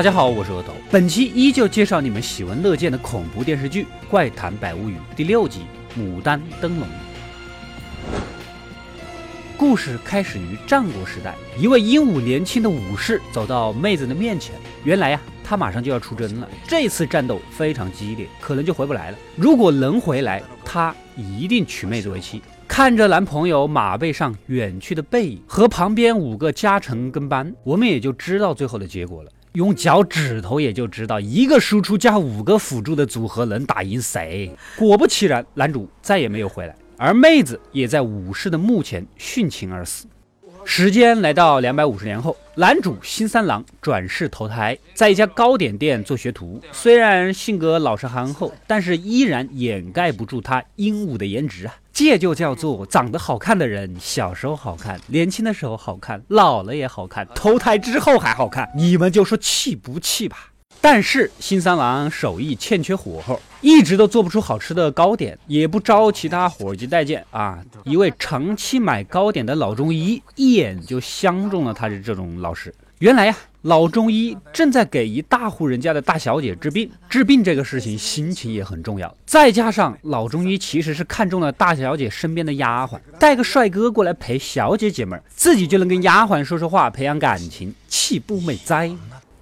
[0.00, 0.72] 大家好，我是额头。
[0.90, 5.60] 本期依旧介绍你们喜闻乐见的恐怖电视剧《怪谈百物语》第六集
[6.00, 6.88] 《牡丹灯笼》。
[9.58, 14.54] 故事开始于战国时代，一位英武年轻的武士走到妹子的面前。
[14.84, 19.18] 原来呀，他马上就要出征了，这次战斗非常激烈，可能就回不来了。
[19.36, 22.40] 如果能回来，他一定娶妹子为妻。
[22.66, 29.30] 看着男朋友马背上远去的背影和旁边五个加成跟班，我们也就知道最后的结果了。
[29.54, 34.50] 用脚趾头也就知道一个输出加五个辅助的组合能打赢谁。
[34.76, 40.06] 果不其然，男主再也没有回来，而妹子也在武士的墓前殉情而死。
[40.72, 46.62] 时间来到两百五十年后，男主新三郎转世投胎，在一家糕点店做学徒。
[46.70, 51.74] 虽然性格老实憨厚，但是依然掩盖不住他英武的颜值啊！
[51.92, 58.70] 这就叫做长得好看的人，小时候好看，年轻的时候好看，老了也好看，投胎之后还好看。
[58.76, 60.49] 你们就说气不气吧？
[60.82, 67.60] 但是新三郎手艺欠缺火候，一直都做不出好吃的糕点，也不招其他伙计待见啊。
[67.84, 72.74] 一位长期买糕点的老中医一眼就相中了他的这种老师。
[72.98, 79.14] 原来呀，老中医正在给一大户人家的大小姐治病，治病这个事情心情也很重要。
[79.24, 88.90] 再加上老中医其实是看中了大小姐身边的丫鬟，带个帅哥过来陪小姐解闷，自己就能跟丫鬟说说话，培养感情，岂不美哉？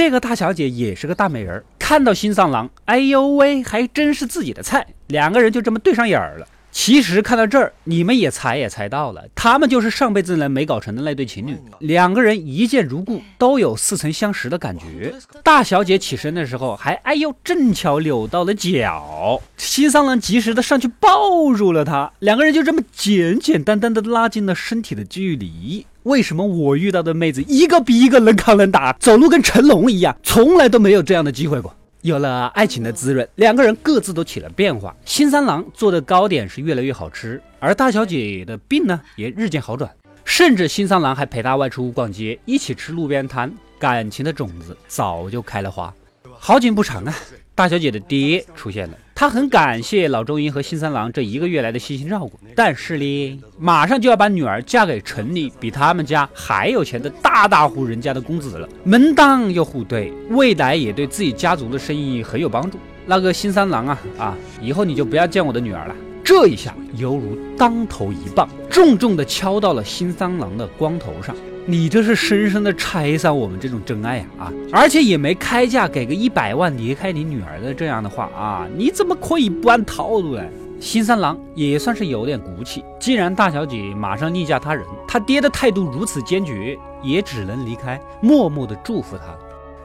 [0.00, 6.48] 这个大小姐也是个大美人，看到新三郎，哎呦喂，还真是自己的菜，两个人就这么对上眼儿了。
[6.72, 11.54] 其实看到这儿，你们也猜也猜到了，他们就是上辈子呢没搞成的那对情侣。
[11.80, 15.12] 两个人一见如故，都有似曾相识的感觉。
[15.44, 25.84] 大小姐起身的时候，还哎呦，正巧扭到了脚，新三郎及时的上去抱住了她，两个人就这么简简单单的拉近了身体的距离。
[26.04, 31.74] 为什么我遇到的妹子一个比一个能扛能打，走路跟成龙一样，从来都没有这样的机会过？
[32.00, 34.96] 有了爱情的滋润，两个人各自都起了变化。
[35.04, 39.90] 新三郎做的糕点是越来越好吃，而大小姐的病呢也日渐好转，
[40.24, 45.92] 甚至新三郎还陪她外出逛街，一起吃路边摊，感情的种子早就开了花。
[46.38, 47.14] 好景不长啊，
[47.54, 48.96] 大小姐的爹出现了。
[49.20, 62.78] 他很感谢老中医和新三郎这一个月来的悉心照顾，但是呢，马上就要把女儿嫁给城里比他们家还有钱的大大户人家的公子了，门当又户对，未来也对自己家族的生意很有帮助。
[63.04, 65.94] 那个新三郎啊啊，以后你就不要见我的女儿了。
[66.24, 71.36] 这一下犹如当头一棒，重重的敲到了新三郎的光头上。
[71.66, 74.52] 你这是深深的拆散我们这种真爱呀啊！
[74.72, 80.50] 而且也没开价给个一百万离开你女儿的这样的话啊，你怎么可以不按套路来？
[80.80, 89.36] 新三郎也算是有点骨气，既然大小姐马上另嫁他人，他爹的态度如此坚决，也只能离开，默默的祝福他。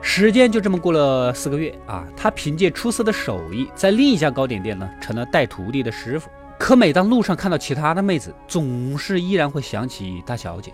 [0.00, 6.30] 时间就这么过了四个月啊，他凭借出色的手艺，在另一家糕点店呢，成了带徒弟的师傅。
[6.56, 10.72] 可每当路上看到其他的妹子，总是依然会想起大小姐。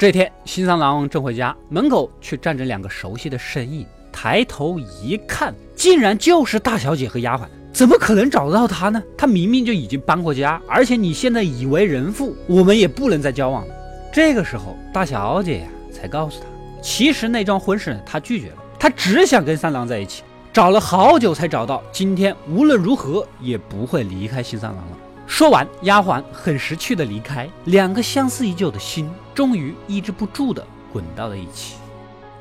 [0.00, 3.86] 这天，新三郎正回家，门口却站着两个熟悉的身影。
[4.10, 7.42] 抬头一看，竟然就是大小姐和丫鬟。
[7.70, 9.02] 怎么可能找得到她呢？
[9.14, 13.74] 她明明就已经搬过家，而且你现在已为人妇，我们也不能再交往了。
[14.10, 16.46] 这个时候，大小姐呀才告诉他，
[16.80, 21.82] 其实那桩婚事她拒绝了，她只想跟三郎在一起，找了好久才找到。
[21.92, 24.96] 今天无论如何也不会离开新三郎了。
[25.30, 31.76] 说完，丫鬟很识趣的离开，两个相思已久的心终于抑制不住的滚到了一起。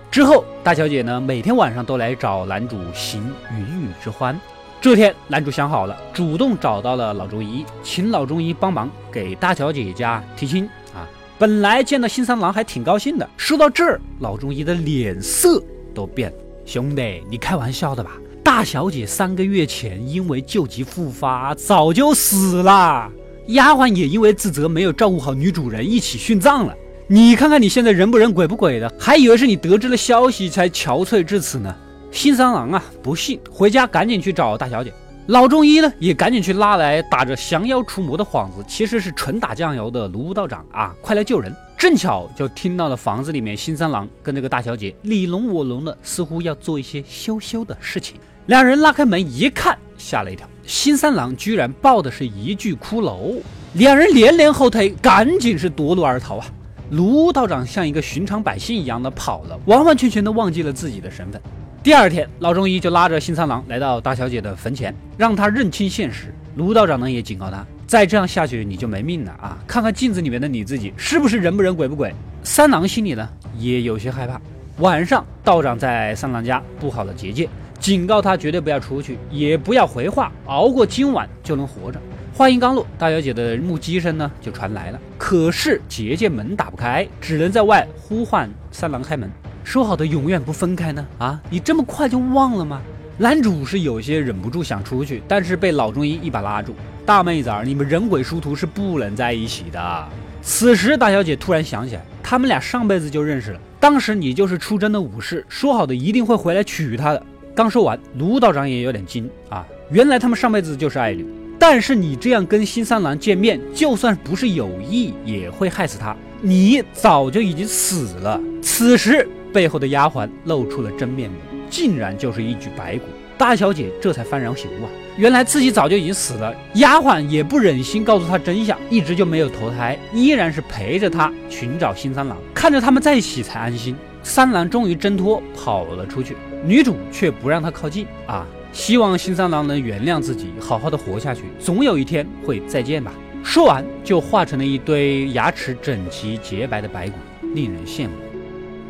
[0.10, 4.38] 之后，大小姐呢每天晚上都来找男主行云雨之欢。
[4.82, 11.08] 这天，男主想好了，主动找到了老中医，请老中医帮忙给大小姐家提亲啊。
[11.38, 15.64] 本来见到新三郎还挺高兴的，说到这儿，老中医的脸色
[15.94, 16.38] 都变了。
[16.66, 18.18] 兄弟，你开玩笑的吧？
[18.50, 23.08] 大小姐三个月前因为旧疾复发，早就死了。
[23.50, 26.76] 丫鬟也因为自责没有照顾好女主人，一起殉葬了。
[27.08, 31.74] 你看看你现在人不人鬼不鬼的，还以为是你得知了消息才憔悴至此呢。
[32.12, 34.92] 新三郎啊，不信，回家赶紧去找大小姐。
[35.28, 41.56] 老中医呢，也赶紧去拉来打着降妖除魔的幌子，其实是纯打酱油的卢道长啊，快来救人！
[41.78, 48.16] 正巧就听到了房子里面新三郎跟这个大小姐你侬我侬的，似乎要做一些羞羞的事情。
[48.50, 50.50] 两人拉开门一看，吓了一跳。
[50.66, 53.40] 新三郎居然抱的是一具骷髅，
[53.74, 56.48] 两人连连后退，赶紧是夺路而逃啊！
[56.90, 61.40] 卢道长像一个寻常百姓一样的跑了，完完全全的忘记了自己的身份。
[61.84, 66.34] 第二天，老中医就拉着新三郎来到大小姐的坟前，让他认清现实。
[66.56, 69.60] 卢道长呢也警告他，再这样下去你就没命了啊！
[69.68, 72.12] 看看镜子里面的你自己，是不是人不人鬼不鬼？
[72.42, 73.30] 三郎心里呢
[73.60, 74.42] 也有些害怕。
[74.80, 77.48] 晚上，道长在三郎家布好了结界，
[77.80, 82.00] 警告他绝对不要出去，也不要回话，熬过今晚就能活着。
[82.34, 85.00] 话音刚落，大小姐的目击声呢就传来了。
[85.18, 89.30] 可是结界门打不开，只能在外呼唤三郎开门。
[89.64, 91.06] 说好的永远不分开呢？
[91.18, 92.82] 啊，你这么快就忘了吗？
[93.18, 96.74] 男主是有些忍不住想出去，但是被老中医一把拉住。
[97.06, 100.08] 大妹子儿，你们人鬼殊途是不能在一起的。
[100.42, 103.60] 此时大小姐突然想起来，他们俩上辈子就认识了。
[103.80, 107.24] 当时你就是出征的武士，说好的一定会回来娶她的。
[107.56, 111.26] 刚说完，卢道长也有点惊啊，原来他们上辈子就是爱侣。
[111.58, 116.16] 但是你这样跟新三郎见面，就算不是有意，也会害死他。
[116.42, 118.40] 你早就已经死了。
[118.62, 121.36] 此时背后的丫鬟露出了真面目，
[121.70, 123.04] 竟然就是一具白骨。
[123.38, 126.56] 大小姐这才幡然醒悟啊，原来自己早就已经死了。
[126.76, 133.96] 丫鬟也不忍心告诉她真相，一直就没有投胎，依然是陪着她寻找新三郎，看着他们在一起才安心。
[134.24, 136.36] 三郎终于挣脱跑了出去，
[136.66, 138.46] 女主却不让他靠近啊。
[138.72, 143.12] 希望新三郎能原谅自己，好好的活下去，总有一天会再见吧。
[143.44, 147.16] 说完，就化成了一堆牙齿整齐洁白的白骨，
[147.56, 148.12] 令人羡慕。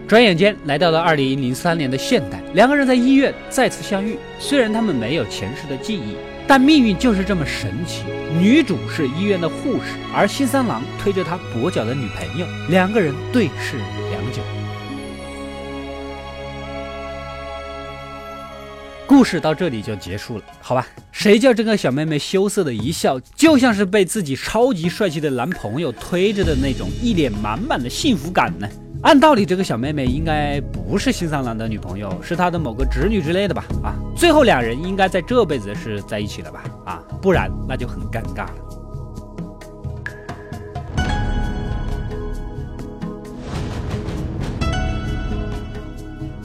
[0.07, 4.17] 转眼间来到了二零零三年的现代，两个人在医院再次相遇。
[4.39, 6.15] 虽然他们没有前世的记忆，
[6.47, 8.03] 但命运就是这么神奇。
[8.39, 13.77] 女主是医院的护士，而新三郎推着他跛脚的女朋友，两个人对视
[19.09, 20.85] 故事到这里就结束了，好吧？
[21.11, 28.69] 谁叫这个小妹妹羞涩的一笑，就像是被自己超级帅气的男朋友推着的那种一脸满满的幸福感呢？
[29.01, 33.65] 按道理，这个小妹妹应该不是新三郎的女朋友，是他的某个侄女之类的吧？
[33.83, 36.63] 啊，最后两人应该在这辈子是在一起了吧？
[36.85, 38.68] 啊，不然那就很尴尬了。